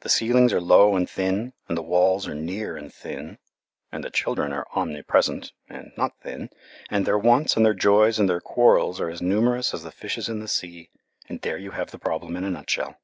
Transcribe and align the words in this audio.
The 0.00 0.08
ceilings 0.08 0.52
are 0.52 0.60
low 0.60 0.96
and 0.96 1.08
thin, 1.08 1.52
and 1.68 1.78
the 1.78 1.82
walls 1.82 2.26
are 2.26 2.34
near 2.34 2.76
and 2.76 2.92
thin, 2.92 3.38
and 3.92 4.02
the 4.02 4.10
children 4.10 4.52
are 4.52 4.66
omnipresent 4.74 5.52
and 5.68 5.92
not 5.96 6.18
thin, 6.22 6.50
and 6.90 7.06
their 7.06 7.16
wants 7.16 7.56
and 7.56 7.64
their 7.64 7.72
joys 7.72 8.18
and 8.18 8.28
their 8.28 8.40
quarrels 8.40 9.00
are 9.00 9.10
as 9.10 9.22
numerous 9.22 9.72
as 9.72 9.84
the 9.84 9.92
fishes 9.92 10.28
in 10.28 10.40
the 10.40 10.48
sea, 10.48 10.90
and 11.28 11.40
there 11.42 11.56
you 11.56 11.70
have 11.70 11.92
the 11.92 12.00
problem 12.00 12.34
in 12.34 12.42
a 12.42 12.50
nutshell. 12.50 12.96